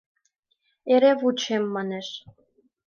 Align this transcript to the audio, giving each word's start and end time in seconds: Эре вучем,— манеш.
Эре 0.93 1.11
вучем,— 1.19 1.63
манеш. 1.75 2.07